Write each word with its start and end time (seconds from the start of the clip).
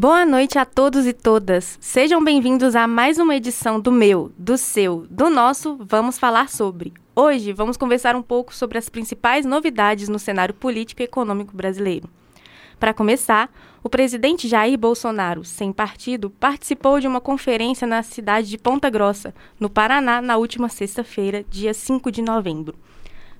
Boa 0.00 0.24
noite 0.24 0.56
a 0.60 0.64
todos 0.64 1.08
e 1.08 1.12
todas. 1.12 1.76
Sejam 1.80 2.22
bem-vindos 2.22 2.76
a 2.76 2.86
mais 2.86 3.18
uma 3.18 3.34
edição 3.34 3.80
do 3.80 3.90
meu, 3.90 4.30
do 4.38 4.56
seu, 4.56 5.04
do 5.10 5.28
nosso 5.28 5.76
Vamos 5.80 6.16
Falar 6.16 6.48
Sobre. 6.48 6.92
Hoje 7.16 7.52
vamos 7.52 7.76
conversar 7.76 8.14
um 8.14 8.22
pouco 8.22 8.54
sobre 8.54 8.78
as 8.78 8.88
principais 8.88 9.44
novidades 9.44 10.08
no 10.08 10.16
cenário 10.16 10.54
político 10.54 11.02
e 11.02 11.04
econômico 11.04 11.56
brasileiro. 11.56 12.08
Para 12.78 12.94
começar, 12.94 13.50
o 13.82 13.88
presidente 13.88 14.46
Jair 14.46 14.78
Bolsonaro, 14.78 15.44
sem 15.44 15.72
partido, 15.72 16.30
participou 16.30 17.00
de 17.00 17.08
uma 17.08 17.20
conferência 17.20 17.84
na 17.84 18.04
cidade 18.04 18.48
de 18.48 18.56
Ponta 18.56 18.88
Grossa, 18.88 19.34
no 19.58 19.68
Paraná, 19.68 20.22
na 20.22 20.36
última 20.36 20.68
sexta-feira, 20.68 21.44
dia 21.50 21.74
5 21.74 22.12
de 22.12 22.22
novembro. 22.22 22.76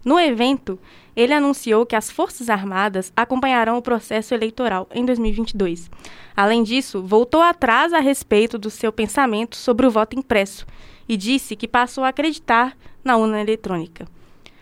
No 0.04 0.18
evento, 0.18 0.78
ele 1.16 1.34
anunciou 1.34 1.84
que 1.84 1.96
as 1.96 2.10
Forças 2.10 2.48
Armadas 2.48 3.12
acompanharão 3.16 3.76
o 3.76 3.82
processo 3.82 4.34
eleitoral 4.34 4.88
em 4.94 5.04
2022. 5.04 5.90
Além 6.36 6.62
disso, 6.62 7.02
voltou 7.02 7.42
atrás 7.42 7.92
a 7.92 7.98
respeito 7.98 8.56
do 8.56 8.70
seu 8.70 8.92
pensamento 8.92 9.56
sobre 9.56 9.86
o 9.86 9.90
voto 9.90 10.18
impresso 10.18 10.64
e 11.08 11.16
disse 11.16 11.56
que 11.56 11.66
passou 11.66 12.04
a 12.04 12.08
acreditar 12.08 12.76
na 13.02 13.16
urna 13.16 13.40
eletrônica. 13.40 14.06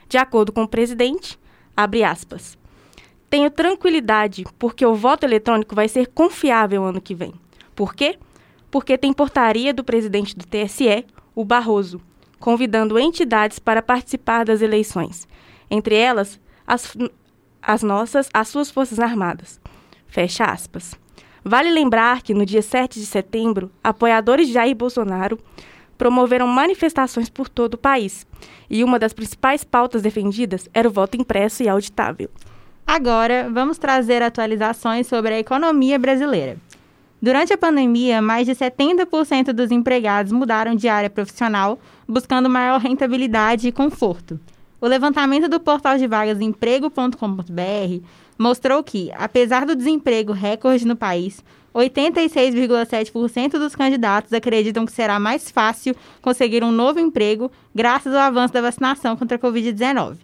De 0.08 0.16
acordo 0.16 0.52
com 0.52 0.62
o 0.62 0.68
presidente, 0.68 1.38
abre 1.76 2.04
aspas. 2.04 2.56
Tenho 3.28 3.50
tranquilidade 3.50 4.44
porque 4.58 4.86
o 4.86 4.94
voto 4.94 5.24
eletrônico 5.24 5.74
vai 5.74 5.88
ser 5.88 6.06
confiável 6.06 6.84
ano 6.84 7.00
que 7.00 7.14
vem. 7.14 7.34
Por 7.74 7.94
quê? 7.94 8.18
Porque 8.70 8.96
tem 8.96 9.12
portaria 9.12 9.74
do 9.74 9.84
presidente 9.84 10.36
do 10.36 10.46
TSE, 10.46 11.04
o 11.34 11.44
Barroso, 11.44 12.00
convidando 12.46 12.96
entidades 12.96 13.58
para 13.58 13.82
participar 13.82 14.44
das 14.44 14.62
eleições, 14.62 15.26
entre 15.68 15.96
elas 15.96 16.38
as, 16.64 16.96
as 17.60 17.82
nossas, 17.82 18.28
as 18.32 18.46
suas 18.46 18.70
Forças 18.70 19.00
Armadas. 19.00 19.60
Fecha 20.06 20.44
aspas. 20.44 20.94
Vale 21.44 21.72
lembrar 21.72 22.22
que 22.22 22.32
no 22.32 22.46
dia 22.46 22.62
7 22.62 23.00
de 23.00 23.06
setembro, 23.06 23.68
apoiadores 23.82 24.46
de 24.46 24.52
Jair 24.52 24.76
Bolsonaro 24.76 25.40
promoveram 25.98 26.46
manifestações 26.46 27.28
por 27.28 27.48
todo 27.48 27.74
o 27.74 27.78
país, 27.78 28.24
e 28.70 28.84
uma 28.84 28.96
das 28.96 29.12
principais 29.12 29.64
pautas 29.64 30.02
defendidas 30.02 30.68
era 30.72 30.88
o 30.88 30.92
voto 30.92 31.16
impresso 31.16 31.64
e 31.64 31.68
auditável. 31.68 32.30
Agora, 32.86 33.50
vamos 33.52 33.76
trazer 33.76 34.22
atualizações 34.22 35.08
sobre 35.08 35.34
a 35.34 35.38
economia 35.40 35.98
brasileira. 35.98 36.58
Durante 37.26 37.52
a 37.52 37.58
pandemia, 37.58 38.22
mais 38.22 38.46
de 38.46 38.54
70% 38.54 39.52
dos 39.52 39.72
empregados 39.72 40.30
mudaram 40.30 40.76
de 40.76 40.86
área 40.86 41.10
profissional, 41.10 41.76
buscando 42.06 42.48
maior 42.48 42.78
rentabilidade 42.78 43.66
e 43.66 43.72
conforto. 43.72 44.38
O 44.80 44.86
levantamento 44.86 45.48
do 45.48 45.58
portal 45.58 45.98
de 45.98 46.06
vagas 46.06 46.40
emprego.com.br 46.40 48.06
mostrou 48.38 48.80
que, 48.84 49.10
apesar 49.18 49.66
do 49.66 49.74
desemprego 49.74 50.32
recorde 50.32 50.86
no 50.86 50.94
país, 50.94 51.42
86,7% 51.74 53.58
dos 53.58 53.74
candidatos 53.74 54.32
acreditam 54.32 54.86
que 54.86 54.92
será 54.92 55.18
mais 55.18 55.50
fácil 55.50 55.96
conseguir 56.22 56.62
um 56.62 56.70
novo 56.70 57.00
emprego 57.00 57.50
graças 57.74 58.14
ao 58.14 58.20
avanço 58.20 58.54
da 58.54 58.60
vacinação 58.60 59.16
contra 59.16 59.36
a 59.36 59.40
Covid-19. 59.40 60.16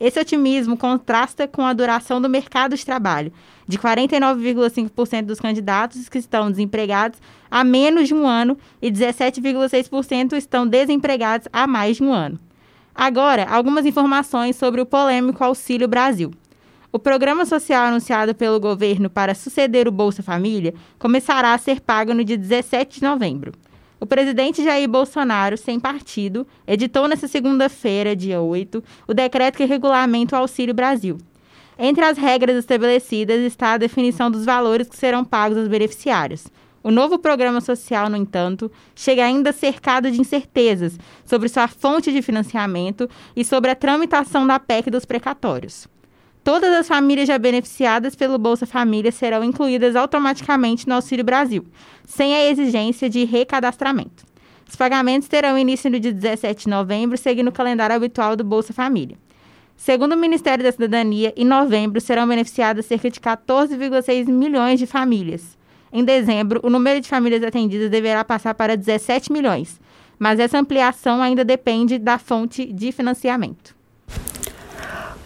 Esse 0.00 0.18
otimismo 0.18 0.78
contrasta 0.78 1.46
com 1.46 1.62
a 1.62 1.74
duração 1.74 2.22
do 2.22 2.28
mercado 2.28 2.74
de 2.74 2.86
trabalho, 2.86 3.30
de 3.68 3.78
49,5% 3.78 5.26
dos 5.26 5.38
candidatos 5.38 6.08
que 6.08 6.16
estão 6.16 6.50
desempregados 6.50 7.20
há 7.50 7.62
menos 7.62 8.08
de 8.08 8.14
um 8.14 8.26
ano 8.26 8.56
e 8.80 8.90
17,6% 8.90 10.32
estão 10.32 10.66
desempregados 10.66 11.48
há 11.52 11.66
mais 11.66 11.98
de 11.98 12.02
um 12.02 12.14
ano. 12.14 12.40
Agora, 12.94 13.44
algumas 13.44 13.84
informações 13.84 14.56
sobre 14.56 14.80
o 14.80 14.86
polêmico 14.86 15.44
Auxílio 15.44 15.86
Brasil. 15.86 16.30
O 16.90 16.98
programa 16.98 17.44
social 17.44 17.84
anunciado 17.84 18.34
pelo 18.34 18.58
governo 18.58 19.10
para 19.10 19.34
suceder 19.34 19.86
o 19.86 19.92
Bolsa 19.92 20.22
Família 20.22 20.74
começará 20.98 21.52
a 21.52 21.58
ser 21.58 21.80
pago 21.80 22.14
no 22.14 22.24
dia 22.24 22.38
17 22.38 23.00
de 23.00 23.06
novembro. 23.06 23.52
O 24.00 24.06
presidente 24.06 24.64
Jair 24.64 24.88
Bolsonaro, 24.88 25.58
sem 25.58 25.78
partido, 25.78 26.46
editou 26.66 27.06
nesta 27.06 27.28
segunda-feira, 27.28 28.16
dia 28.16 28.40
8, 28.40 28.82
o 29.06 29.12
decreto 29.12 29.58
que 29.58 29.66
regulamenta 29.66 30.34
o 30.34 30.38
Auxílio 30.38 30.72
Brasil. 30.72 31.18
Entre 31.78 32.02
as 32.02 32.16
regras 32.16 32.56
estabelecidas 32.56 33.40
está 33.42 33.74
a 33.74 33.78
definição 33.78 34.30
dos 34.30 34.46
valores 34.46 34.88
que 34.88 34.96
serão 34.96 35.22
pagos 35.22 35.58
aos 35.58 35.68
beneficiários. 35.68 36.46
O 36.82 36.90
novo 36.90 37.18
programa 37.18 37.60
social, 37.60 38.08
no 38.08 38.16
entanto, 38.16 38.72
chega 38.94 39.22
ainda 39.22 39.52
cercado 39.52 40.10
de 40.10 40.18
incertezas 40.18 40.98
sobre 41.26 41.50
sua 41.50 41.68
fonte 41.68 42.10
de 42.10 42.22
financiamento 42.22 43.06
e 43.36 43.44
sobre 43.44 43.70
a 43.70 43.74
tramitação 43.74 44.46
da 44.46 44.58
PEC 44.58 44.90
dos 44.90 45.04
precatórios. 45.04 45.86
Todas 46.42 46.72
as 46.72 46.88
famílias 46.88 47.28
já 47.28 47.36
beneficiadas 47.36 48.14
pelo 48.14 48.38
Bolsa 48.38 48.66
Família 48.66 49.12
serão 49.12 49.44
incluídas 49.44 49.94
automaticamente 49.94 50.88
no 50.88 50.94
Auxílio 50.94 51.24
Brasil, 51.24 51.66
sem 52.06 52.34
a 52.34 52.50
exigência 52.50 53.10
de 53.10 53.24
recadastramento. 53.24 54.24
Os 54.66 54.74
pagamentos 54.74 55.28
terão 55.28 55.58
início 55.58 55.90
no 55.90 56.00
dia 56.00 56.12
17 56.12 56.64
de 56.64 56.70
novembro, 56.70 57.18
seguindo 57.18 57.48
o 57.48 57.52
calendário 57.52 57.94
habitual 57.94 58.36
do 58.36 58.44
Bolsa 58.44 58.72
Família. 58.72 59.18
Segundo 59.76 60.12
o 60.12 60.16
Ministério 60.16 60.64
da 60.64 60.72
Cidadania, 60.72 61.32
em 61.36 61.44
novembro 61.44 62.00
serão 62.00 62.26
beneficiadas 62.26 62.86
cerca 62.86 63.10
de 63.10 63.20
14,6 63.20 64.26
milhões 64.26 64.78
de 64.78 64.86
famílias. 64.86 65.58
Em 65.92 66.04
dezembro, 66.04 66.60
o 66.62 66.70
número 66.70 67.00
de 67.00 67.08
famílias 67.08 67.42
atendidas 67.42 67.90
deverá 67.90 68.24
passar 68.24 68.54
para 68.54 68.76
17 68.76 69.30
milhões, 69.32 69.80
mas 70.18 70.38
essa 70.38 70.58
ampliação 70.58 71.20
ainda 71.20 71.44
depende 71.44 71.98
da 71.98 72.16
fonte 72.18 72.72
de 72.72 72.92
financiamento. 72.92 73.79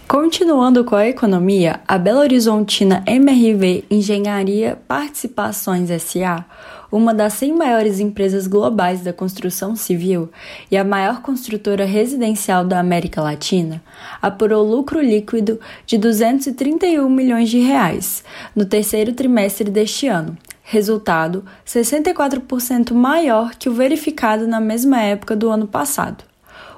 Continuando 0.07 0.85
com 0.85 0.95
a 0.95 1.09
economia, 1.09 1.81
a 1.89 1.97
Belo 1.97 2.21
Horizontina 2.21 3.03
MRV 3.07 3.85
Engenharia 3.91 4.79
Participações 4.87 5.89
SA, 6.03 6.45
uma 6.93 7.15
das 7.15 7.33
100 7.33 7.57
maiores 7.57 7.99
empresas 8.01 8.47
globais 8.47 9.01
da 9.01 9.15
construção 9.15 9.75
civil 9.75 10.31
e 10.71 10.77
a 10.77 10.85
maior 10.85 11.23
construtora 11.23 11.87
residencial 11.87 12.67
da 12.67 12.79
América 12.79 13.23
Latina, 13.23 13.83
apurou 14.21 14.63
lucro 14.63 15.01
líquido 15.01 15.59
de 15.87 15.97
231 15.97 17.09
milhões 17.09 17.49
de 17.49 17.61
reais 17.61 18.23
no 18.55 18.67
terceiro 18.67 19.15
trimestre 19.15 19.71
deste 19.71 20.07
ano, 20.07 20.37
resultado 20.63 21.45
64% 21.67 22.93
maior 22.93 23.55
que 23.55 23.71
o 23.71 23.75
verificado 23.75 24.47
na 24.47 24.61
mesma 24.61 25.01
época 25.01 25.35
do 25.35 25.49
ano 25.49 25.67
passado. 25.67 26.34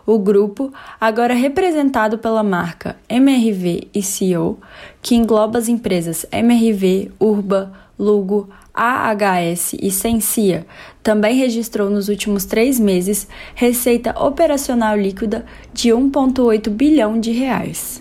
O 0.06 0.21
grupo, 0.21 0.72
agora 1.00 1.34
representado 1.34 2.17
pela 2.17 2.44
marca 2.44 2.97
MRV 3.09 3.89
e 3.93 4.03
CEO, 4.03 4.56
que 5.03 5.17
engloba 5.17 5.59
as 5.59 5.69
empresas 5.69 6.25
MRV, 6.31 7.11
Urba, 7.19 7.72
Lugo, 7.99 8.49
AHS 8.72 9.75
e 9.81 9.91
Sensia, 9.91 10.65
também 11.03 11.37
registrou 11.37 11.91
nos 11.91 12.09
últimos 12.09 12.44
três 12.44 12.78
meses 12.78 13.27
receita 13.55 14.15
operacional 14.22 14.97
líquida 14.97 15.44
de 15.72 15.89
1,8 15.89 16.71
bilhão 16.71 17.19
de 17.19 17.33
reais. 17.33 18.00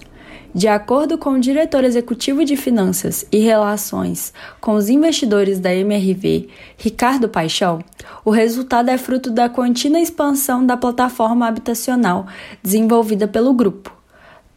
De 0.55 0.69
acordo 0.69 1.17
com 1.17 1.31
o 1.31 1.39
diretor 1.39 1.83
executivo 1.83 2.45
de 2.45 2.55
Finanças 2.55 3.25
e 3.29 3.39
Relações 3.39 4.31
com 4.61 4.75
os 4.75 4.87
investidores 4.87 5.59
da 5.59 5.75
MRV, 5.75 6.47
Ricardo 6.77 7.27
Paixão, 7.27 7.83
o 8.23 8.29
resultado 8.29 8.87
é 8.87 8.97
fruto 8.97 9.29
da 9.29 9.49
contínua 9.49 9.99
expansão 9.99 10.65
da 10.65 10.77
plataforma 10.77 11.45
habitacional 11.45 12.25
desenvolvida 12.63 13.27
pelo 13.27 13.53
grupo. 13.53 13.91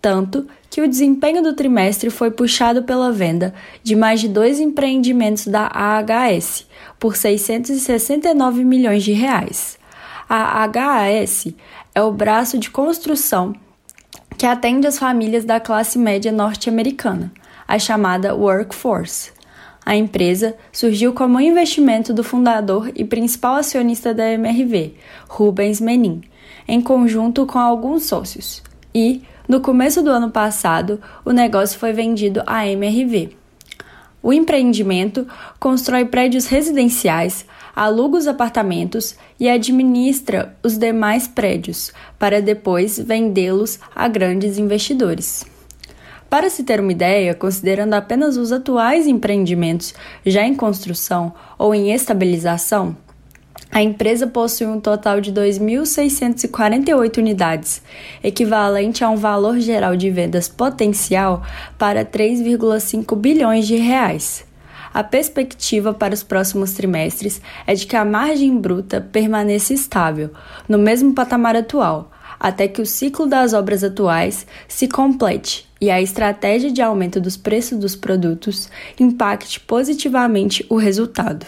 Tanto 0.00 0.46
que 0.70 0.80
o 0.80 0.88
desempenho 0.88 1.42
do 1.42 1.52
trimestre 1.52 2.10
foi 2.10 2.30
puxado 2.30 2.84
pela 2.84 3.10
venda 3.10 3.52
de 3.82 3.96
mais 3.96 4.20
de 4.20 4.28
dois 4.28 4.60
empreendimentos 4.60 5.48
da 5.48 5.68
AHS 5.74 6.64
por 6.96 7.16
669 7.16 8.62
milhões 8.62 9.02
de 9.02 9.10
reais. 9.10 9.76
A 10.28 10.62
AHS 10.62 11.48
é 11.92 12.00
o 12.00 12.12
braço 12.12 12.56
de 12.56 12.70
construção 12.70 13.52
que 14.38 14.46
atende 14.46 14.86
as 14.86 14.96
famílias 14.96 15.44
da 15.44 15.58
classe 15.58 15.98
média 15.98 16.30
norte-americana, 16.30 17.32
a 17.66 17.76
chamada 17.76 18.36
Workforce. 18.36 19.32
A 19.84 19.96
empresa 19.96 20.54
surgiu 20.72 21.12
como 21.12 21.38
um 21.38 21.40
investimento 21.40 22.14
do 22.14 22.22
fundador 22.22 22.92
e 22.94 23.04
principal 23.04 23.56
acionista 23.56 24.14
da 24.14 24.30
MRV, 24.30 24.94
Rubens 25.28 25.80
Menin, 25.80 26.22
em 26.68 26.80
conjunto 26.80 27.46
com 27.46 27.58
alguns 27.58 28.04
sócios. 28.04 28.62
E, 28.94 29.22
no 29.48 29.60
começo 29.60 30.04
do 30.04 30.10
ano 30.10 30.30
passado, 30.30 31.00
o 31.24 31.32
negócio 31.32 31.76
foi 31.76 31.92
vendido 31.92 32.40
à 32.46 32.64
MRV. 32.64 33.37
O 34.22 34.32
empreendimento 34.32 35.26
constrói 35.60 36.04
prédios 36.04 36.46
residenciais, 36.46 37.46
aluga 37.74 38.18
os 38.18 38.26
apartamentos 38.26 39.16
e 39.38 39.48
administra 39.48 40.56
os 40.62 40.76
demais 40.76 41.28
prédios, 41.28 41.92
para 42.18 42.42
depois 42.42 42.98
vendê-los 42.98 43.78
a 43.94 44.08
grandes 44.08 44.58
investidores. 44.58 45.44
Para 46.28 46.50
se 46.50 46.62
ter 46.62 46.80
uma 46.80 46.92
ideia, 46.92 47.34
considerando 47.34 47.94
apenas 47.94 48.36
os 48.36 48.52
atuais 48.52 49.06
empreendimentos 49.06 49.94
já 50.26 50.42
em 50.42 50.54
construção 50.54 51.32
ou 51.56 51.74
em 51.74 51.92
estabilização, 51.92 52.96
a 53.70 53.82
empresa 53.82 54.26
possui 54.26 54.66
um 54.66 54.80
total 54.80 55.20
de 55.20 55.30
2.648 55.32 57.18
unidades, 57.18 57.82
equivalente 58.24 59.04
a 59.04 59.10
um 59.10 59.16
valor 59.16 59.60
geral 59.60 59.94
de 59.94 60.10
vendas 60.10 60.48
potencial 60.48 61.42
para 61.76 62.04
3,5 62.04 63.14
bilhões 63.16 63.66
de 63.66 63.76
reais. 63.76 64.46
a 64.94 65.04
perspectiva 65.04 65.92
para 65.92 66.14
os 66.14 66.22
próximos 66.22 66.72
trimestres 66.72 67.42
é 67.66 67.74
de 67.74 67.86
que 67.86 67.94
a 67.94 68.06
margem 68.06 68.56
bruta 68.56 69.06
permaneça 69.12 69.74
estável, 69.74 70.30
no 70.66 70.78
mesmo 70.78 71.12
patamar 71.12 71.54
atual, 71.54 72.10
até 72.40 72.66
que 72.66 72.80
o 72.80 72.86
ciclo 72.86 73.26
das 73.26 73.52
obras 73.52 73.84
atuais 73.84 74.46
se 74.66 74.88
complete 74.88 75.68
e 75.80 75.90
a 75.90 76.00
estratégia 76.00 76.72
de 76.72 76.82
aumento 76.82 77.20
dos 77.20 77.36
preços 77.36 77.78
dos 77.78 77.94
produtos 77.94 78.68
impacte 78.98 79.60
positivamente 79.60 80.64
o 80.68 80.76
resultado. 80.76 81.46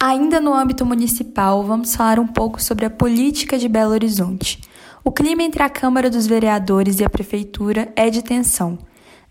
Ainda 0.00 0.40
no 0.40 0.54
âmbito 0.54 0.86
municipal, 0.86 1.64
vamos 1.64 1.96
falar 1.96 2.20
um 2.20 2.26
pouco 2.26 2.62
sobre 2.62 2.84
a 2.84 2.90
política 2.90 3.58
de 3.58 3.68
Belo 3.68 3.90
Horizonte. 3.90 4.60
O 5.02 5.10
clima 5.10 5.42
entre 5.42 5.60
a 5.60 5.68
Câmara 5.68 6.08
dos 6.08 6.24
Vereadores 6.24 7.00
e 7.00 7.04
a 7.04 7.10
Prefeitura 7.10 7.92
é 7.96 8.08
de 8.08 8.22
tensão. 8.22 8.78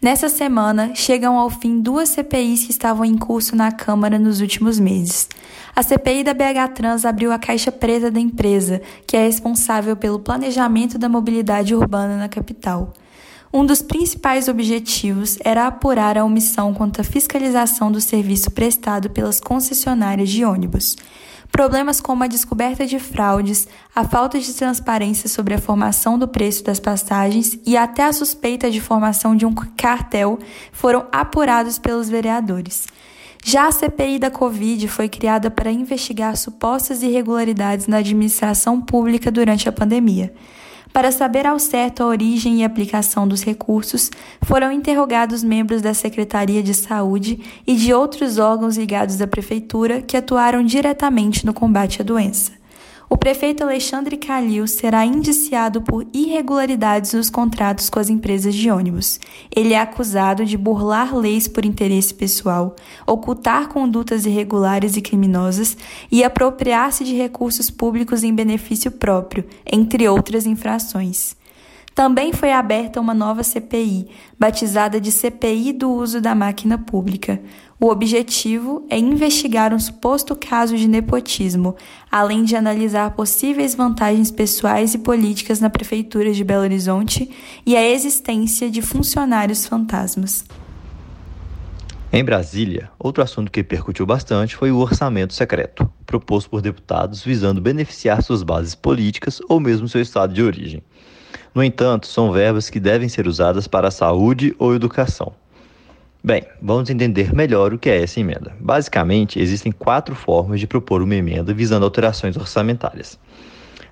Nessa 0.02 0.28
semana, 0.28 0.94
chegam 0.94 1.38
ao 1.38 1.50
fim 1.50 1.80
duas 1.80 2.10
CPIs 2.10 2.66
que 2.66 2.72
estavam 2.72 3.06
em 3.06 3.18
curso 3.18 3.56
na 3.56 3.72
Câmara 3.72 4.20
nos 4.20 4.42
últimos 4.42 4.78
meses. 4.78 5.30
A 5.74 5.82
CPI 5.82 6.26
da 6.26 6.34
BH 6.34 6.74
Trans 6.76 7.06
abriu 7.06 7.32
a 7.32 7.40
caixa 7.40 7.72
preta 7.72 8.12
da 8.12 8.20
empresa, 8.20 8.82
que 9.08 9.16
é 9.16 9.24
responsável 9.24 9.96
pelo 9.96 10.20
planejamento 10.20 10.98
da 10.98 11.08
mobilidade 11.08 11.74
urbana 11.74 12.18
na 12.18 12.28
capital. 12.28 12.92
Um 13.52 13.66
dos 13.66 13.82
principais 13.82 14.48
objetivos 14.48 15.38
era 15.44 15.68
apurar 15.68 16.18
a 16.18 16.26
omissão 16.26 16.74
quanto 16.74 17.00
à 17.00 17.04
fiscalização 17.04 17.92
do 17.92 18.02
serviço 18.02 18.52
prestado 18.52 19.10
pelas 19.10 19.40
concessionárias 19.40 20.30
de 20.30 20.44
ônibus. 20.44 20.98
Problemas 21.50 22.02
como 22.02 22.24
a 22.24 22.28
descoberta 22.28 22.86
de 22.86 23.00
fraudes, 23.00 23.68
a 23.96 24.04
falta 24.04 24.38
de 24.38 24.54
transparência 24.54 25.30
sobre 25.30 25.54
a 25.54 25.58
formação 25.58 26.20
do 26.20 26.28
preço 26.28 26.64
das 26.64 26.80
passagens 26.80 27.58
e 27.66 27.78
até 27.78 28.04
a 28.04 28.14
suspeita 28.14 28.70
de 28.70 28.82
formação 28.82 29.36
de 29.36 29.46
um 29.46 29.54
cartel 29.54 30.38
foram 30.74 31.06
apurados 31.12 31.80
pelos 31.80 32.10
vereadores. 32.10 32.86
Já 33.44 33.68
a 33.68 33.72
CPI 33.72 34.20
da 34.20 34.30
Covid 34.30 34.90
foi 34.90 35.08
criada 35.08 35.50
para 35.50 35.72
investigar 35.72 36.36
supostas 36.36 37.02
irregularidades 37.02 37.88
na 37.88 37.98
administração 37.98 38.82
pública 38.82 39.32
durante 39.32 39.70
a 39.70 39.72
pandemia. 39.72 40.34
Para 40.98 41.12
saber 41.12 41.46
ao 41.46 41.60
certo 41.60 42.02
a 42.02 42.08
origem 42.08 42.62
e 42.62 42.64
aplicação 42.64 43.28
dos 43.28 43.44
recursos, 43.44 44.10
foram 44.42 44.72
interrogados 44.72 45.44
membros 45.44 45.80
da 45.80 45.94
Secretaria 45.94 46.64
de 46.64 46.74
Saúde 46.74 47.40
e 47.68 47.76
de 47.76 47.94
outros 47.94 48.40
órgãos 48.40 48.80
ligados 48.80 49.22
à 49.22 49.28
Prefeitura 49.28 50.02
que 50.02 50.18
atuaram 50.18 50.64
diretamente 50.64 51.46
no 51.46 51.54
combate 51.54 52.02
à 52.02 52.04
doença 52.04 52.57
o 53.10 53.16
prefeito 53.16 53.64
Alexandre 53.64 54.18
Calil 54.18 54.68
será 54.68 55.06
indiciado 55.06 55.82
por 55.82 56.06
irregularidades 56.14 57.14
nos 57.14 57.30
contratos 57.30 57.90
com 57.90 58.00
as 58.00 58.10
empresas 58.10 58.54
de 58.54 58.70
ônibus. 58.70 59.20
Ele 59.56 59.74
é 59.74 59.80
acusado 59.80 60.44
de 60.44 60.58
burlar 60.58 61.16
leis 61.16 61.48
por 61.48 61.64
interesse 61.64 62.14
pessoal, 62.14 62.76
ocultar 63.06 63.70
condutas 63.70 64.26
irregulares 64.26 64.98
e 64.98 65.02
criminosas 65.02 65.78
e 66.12 66.22
apropriar-se 66.22 67.06
de 67.06 67.16
recursos 67.16 67.70
públicos 67.70 68.24
em 68.24 68.36
benefício 68.36 68.92
próprio, 68.92 69.46
entre 69.66 70.08
outras 70.08 70.46
infrações. 70.46 71.36
Também 71.98 72.32
foi 72.32 72.52
aberta 72.52 73.02
uma 73.02 73.16
nova 73.16 73.42
CPI, 73.42 74.08
batizada 74.38 75.02
de 75.02 75.12
CPI 75.12 75.74
do 75.74 75.90
uso 75.90 76.22
da 76.22 76.36
máquina 76.36 76.78
pública. 76.78 77.42
O 77.80 77.90
objetivo 77.90 78.86
é 78.88 79.00
investigar 79.00 79.74
um 79.74 79.80
suposto 79.80 80.36
caso 80.36 80.78
de 80.78 80.88
nepotismo, 80.88 81.76
além 82.12 82.44
de 82.44 82.56
analisar 82.56 83.16
possíveis 83.16 83.74
vantagens 83.74 84.30
pessoais 84.30 84.94
e 84.94 85.00
políticas 85.00 85.60
na 85.60 85.72
Prefeitura 85.72 86.32
de 86.32 86.44
Belo 86.44 86.62
Horizonte 86.62 87.32
e 87.66 87.76
a 87.76 87.84
existência 87.84 88.70
de 88.70 88.84
funcionários 88.84 89.66
fantasmas. 89.66 90.46
Em 92.14 92.24
Brasília, 92.24 92.92
outro 93.00 93.24
assunto 93.24 93.52
que 93.52 93.64
percutiu 93.64 94.06
bastante 94.06 94.56
foi 94.56 94.72
o 94.72 94.78
orçamento 94.78 95.34
secreto, 95.34 95.92
proposto 96.06 96.48
por 96.48 96.62
deputados 96.62 97.24
visando 97.24 97.60
beneficiar 97.60 98.22
suas 98.22 98.44
bases 98.44 98.76
políticas 98.76 99.42
ou 99.50 99.60
mesmo 99.60 99.90
seu 99.90 100.00
estado 100.00 100.32
de 100.32 100.44
origem. 100.44 100.84
No 101.54 101.64
entanto, 101.64 102.08
são 102.08 102.32
verbas 102.32 102.70
que 102.70 102.80
devem 102.80 103.10
ser 103.10 103.28
usadas 103.28 103.68
para 103.68 103.88
a 103.88 103.92
saúde 103.92 104.56
ou 104.60 104.76
educação. 104.76 105.34
Bem, 106.24 106.44
vamos 106.62 106.90
entender 106.90 107.34
melhor 107.34 107.74
o 107.74 107.80
que 107.80 107.90
é 107.90 108.04
essa 108.04 108.20
emenda. 108.20 108.56
Basicamente, 108.60 109.40
existem 109.40 109.72
quatro 109.72 110.14
formas 110.14 110.60
de 110.60 110.68
propor 110.68 111.02
uma 111.02 111.16
emenda 111.16 111.54
visando 111.54 111.86
alterações 111.86 112.36
orçamentárias. 112.36 113.18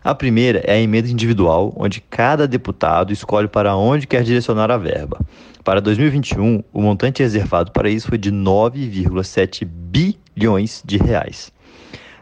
A 0.04 0.14
primeira 0.14 0.60
é 0.66 0.74
a 0.74 0.80
emenda 0.80 1.10
individual, 1.10 1.74
onde 1.76 2.00
cada 2.00 2.48
deputado 2.48 3.12
escolhe 3.12 3.48
para 3.48 3.76
onde 3.76 4.06
quer 4.06 4.22
direcionar 4.22 4.70
a 4.70 4.78
verba. 4.78 5.20
Para 5.64 5.82
2021, 5.82 6.64
o 6.72 6.82
montante 6.82 7.24
reservado 7.24 7.72
para 7.72 7.90
isso 7.90 8.10
foi 8.10 8.18
de 8.20 8.32
9,7 8.32 9.66
bilhões 9.66 10.84
de 10.86 10.98
reais. 10.98 11.52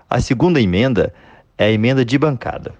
A 0.09 0.21
segunda 0.21 0.61
emenda 0.61 1.13
é 1.57 1.65
a 1.65 1.71
emenda 1.71 2.05
de 2.05 2.17
bancada. 2.17 2.73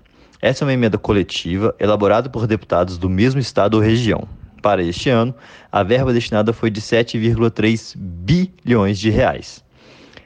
Essa 0.44 0.66
é 0.66 0.68
uma 0.68 0.74
emenda 0.74 0.98
coletiva 0.98 1.74
elaborada 1.80 2.30
por 2.30 2.46
deputados 2.46 2.98
do 2.98 3.10
mesmo 3.10 3.40
estado 3.40 3.76
ou 3.76 3.80
região. 3.80 4.28
Para 4.62 4.84
este 4.84 5.10
ano, 5.10 5.34
a 5.72 5.84
verba 5.84 6.12
destinada 6.12 6.52
foi 6.52 6.70
de 6.70 6.82
7,3 6.82 7.96
bilhões 7.98 9.00
de 9.00 9.10
reais. 9.10 9.64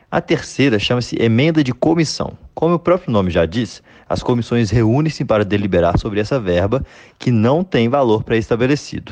A 0.10 0.20
terceira 0.20 0.80
chama-se 0.80 1.22
emenda 1.22 1.64
de 1.64 1.72
comissão. 1.72 2.36
Como 2.56 2.74
o 2.74 2.80
próprio 2.80 3.12
nome 3.12 3.30
já 3.30 3.46
diz, 3.46 3.84
as 4.10 4.24
comissões 4.24 4.72
reúnem-se 4.72 5.24
para 5.24 5.46
deliberar 5.46 6.00
sobre 6.00 6.20
essa 6.20 6.40
verba 6.40 6.84
que 7.20 7.30
não 7.30 7.64
tem 7.64 7.88
valor 7.88 8.24
pré-estabelecido. 8.24 9.12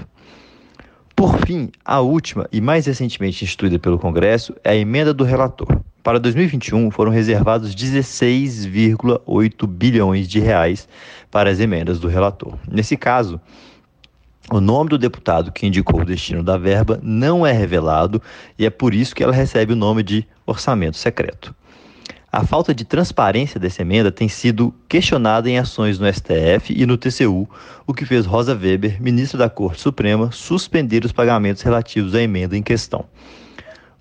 Por 1.15 1.37
fim, 1.45 1.69
a 1.85 1.99
última 1.99 2.49
e 2.51 2.59
mais 2.59 2.87
recentemente 2.87 3.43
instituída 3.43 3.77
pelo 3.77 3.99
Congresso 3.99 4.55
é 4.63 4.71
a 4.71 4.75
emenda 4.75 5.13
do 5.13 5.23
relator. 5.23 5.67
Para 6.05 6.19
2021, 6.19 6.91
foram 6.91 7.11
reservados 7.11 7.75
16,8 7.75 9.65
bilhões 9.65 10.27
de 10.27 10.39
reais 10.39 10.87
para 11.31 11.49
as 11.49 11.59
emendas 11.59 11.99
do 11.99 12.07
relator. 12.07 12.53
Nesse 12.71 12.95
caso, 12.95 13.41
o 14.51 14.61
nome 14.61 14.91
do 14.91 14.99
deputado 14.99 15.51
que 15.51 15.65
indicou 15.65 16.01
o 16.01 16.05
destino 16.05 16.43
da 16.43 16.59
verba 16.59 16.99
não 17.01 17.43
é 17.43 17.51
revelado 17.51 18.21
e 18.55 18.67
é 18.67 18.69
por 18.69 18.93
isso 18.93 19.15
que 19.15 19.23
ela 19.23 19.33
recebe 19.33 19.73
o 19.73 19.75
nome 19.75 20.03
de 20.03 20.27
orçamento 20.45 20.95
secreto. 20.95 21.55
A 22.31 22.45
falta 22.45 22.71
de 22.71 22.85
transparência 22.85 23.59
dessa 23.59 23.81
emenda 23.81 24.11
tem 24.11 24.29
sido 24.29 24.71
questionada 24.87 25.49
em 25.49 25.57
ações 25.57 25.97
no 25.97 26.05
STF 26.05 26.71
e 26.71 26.85
no 26.85 26.99
TCU, 26.99 27.49
o 27.87 27.95
que 27.95 28.05
fez 28.05 28.27
Rosa 28.27 28.53
Weber, 28.53 29.01
ministra 29.01 29.39
da 29.39 29.49
Corte 29.49 29.81
Suprema, 29.81 30.31
suspender 30.31 31.03
os 31.03 31.11
pagamentos 31.11 31.63
relativos 31.63 32.13
à 32.13 32.21
emenda 32.21 32.55
em 32.55 32.61
questão. 32.61 33.05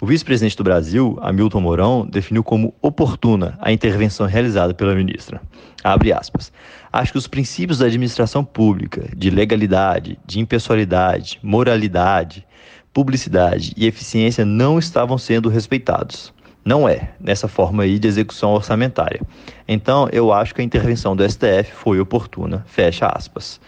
O 0.04 0.06
vice-presidente 0.06 0.54
do 0.58 0.62
Brasil, 0.62 1.18
Hamilton 1.22 1.62
Mourão, 1.62 2.06
definiu 2.06 2.44
como 2.44 2.74
oportuna 2.82 3.56
a 3.58 3.72
intervenção 3.72 4.26
realizada 4.26 4.74
pela 4.74 4.94
ministra. 4.94 5.40
Abre 5.82 6.12
aspas. 6.12 6.52
Acho 6.92 7.12
que 7.12 7.16
os 7.16 7.26
princípios 7.26 7.78
da 7.78 7.86
administração 7.86 8.44
pública, 8.44 9.08
de 9.16 9.30
legalidade, 9.30 10.18
de 10.26 10.40
impessoalidade, 10.40 11.40
moralidade, 11.42 12.46
publicidade 12.92 13.72
e 13.78 13.86
eficiência 13.86 14.44
não 14.44 14.78
estavam 14.78 15.16
sendo 15.16 15.48
respeitados. 15.48 16.34
Não 16.62 16.86
é 16.86 17.14
nessa 17.18 17.48
forma 17.48 17.84
aí 17.84 17.98
de 17.98 18.06
execução 18.06 18.50
orçamentária. 18.50 19.22
Então, 19.66 20.06
eu 20.12 20.34
acho 20.34 20.54
que 20.54 20.60
a 20.60 20.64
intervenção 20.64 21.16
do 21.16 21.26
STF 21.26 21.72
foi 21.72 21.98
oportuna. 21.98 22.62
Fecha 22.66 23.06
aspas. 23.06 23.58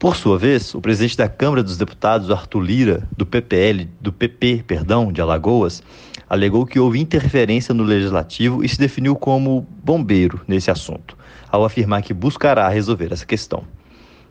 Por 0.00 0.16
sua 0.16 0.38
vez, 0.38 0.74
o 0.74 0.80
presidente 0.80 1.14
da 1.14 1.28
Câmara 1.28 1.62
dos 1.62 1.76
Deputados, 1.76 2.30
Arthur 2.30 2.60
Lira, 2.60 3.06
do 3.14 3.26
PPL, 3.26 3.86
do 4.00 4.10
PP, 4.10 4.64
perdão, 4.66 5.12
de 5.12 5.20
Alagoas, 5.20 5.82
alegou 6.26 6.64
que 6.64 6.80
houve 6.80 6.98
interferência 6.98 7.74
no 7.74 7.82
legislativo 7.82 8.64
e 8.64 8.68
se 8.70 8.78
definiu 8.78 9.14
como 9.14 9.66
bombeiro 9.84 10.40
nesse 10.48 10.70
assunto, 10.70 11.18
ao 11.52 11.66
afirmar 11.66 12.00
que 12.00 12.14
buscará 12.14 12.66
resolver 12.70 13.12
essa 13.12 13.26
questão. 13.26 13.62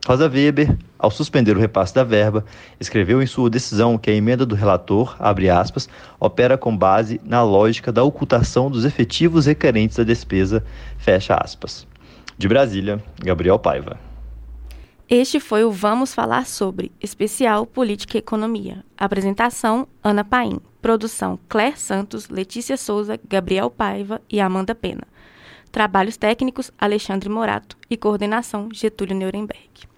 Rosa 0.04 0.28
Weber, 0.28 0.76
ao 0.98 1.08
suspender 1.08 1.56
o 1.56 1.60
repasse 1.60 1.94
da 1.94 2.02
verba, 2.02 2.44
escreveu 2.80 3.22
em 3.22 3.26
sua 3.26 3.48
decisão 3.48 3.96
que 3.96 4.10
a 4.10 4.14
emenda 4.14 4.44
do 4.44 4.56
relator, 4.56 5.14
abre 5.20 5.48
aspas, 5.50 5.88
opera 6.18 6.58
com 6.58 6.76
base 6.76 7.20
na 7.24 7.44
lógica 7.44 7.92
da 7.92 8.02
ocultação 8.02 8.68
dos 8.68 8.84
efetivos 8.84 9.46
requerentes 9.46 9.98
da 9.98 10.02
despesa, 10.02 10.64
fecha 10.98 11.36
aspas. 11.36 11.86
De 12.36 12.48
Brasília, 12.48 13.00
Gabriel 13.22 13.56
Paiva. 13.56 14.09
Este 15.12 15.40
foi 15.40 15.64
o 15.64 15.72
Vamos 15.72 16.14
Falar 16.14 16.46
Sobre, 16.46 16.92
especial 17.00 17.66
Política 17.66 18.16
e 18.16 18.20
Economia. 18.20 18.84
Apresentação, 18.96 19.88
Ana 20.04 20.22
Paim. 20.22 20.60
Produção, 20.80 21.36
Claire 21.48 21.76
Santos, 21.76 22.28
Letícia 22.28 22.76
Souza, 22.76 23.18
Gabriel 23.28 23.68
Paiva 23.68 24.22
e 24.30 24.40
Amanda 24.40 24.72
Pena. 24.72 25.02
Trabalhos 25.72 26.16
técnicos, 26.16 26.70
Alexandre 26.78 27.28
Morato. 27.28 27.76
E 27.90 27.96
coordenação, 27.96 28.68
Getúlio 28.72 29.16
Nuremberg. 29.16 29.89